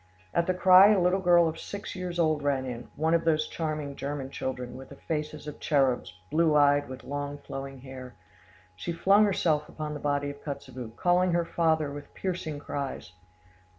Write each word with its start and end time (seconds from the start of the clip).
At 0.33 0.47
the 0.47 0.55
cry 0.55 0.87
a 0.91 0.99
little 0.99 1.19
girl 1.19 1.47
of 1.47 1.59
six 1.59 1.95
years 1.95 2.17
old 2.17 2.41
ran 2.41 2.65
in, 2.65 2.87
one 2.95 3.13
of 3.13 3.23
those 3.23 3.47
charming 3.47 3.95
German 3.95 4.31
children, 4.31 4.75
with 4.75 4.89
the 4.89 4.95
faces 4.95 5.45
of 5.45 5.59
cherubs, 5.59 6.11
blue 6.31 6.55
eyed, 6.55 6.89
with 6.89 7.03
long 7.03 7.37
flowing 7.37 7.81
hair. 7.81 8.15
She 8.75 8.93
flung 8.93 9.25
herself 9.25 9.69
upon 9.69 9.93
the 9.93 9.99
body 9.99 10.31
of 10.31 10.43
Kotzebue, 10.43 10.93
calling 10.95 11.33
her 11.33 11.45
father 11.45 11.91
with 11.91 12.15
piercing 12.15 12.57
cries. 12.57 13.11